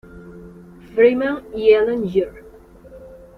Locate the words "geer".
2.11-2.33